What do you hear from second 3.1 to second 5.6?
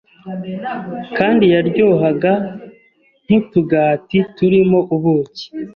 nk utugati turimo ubuki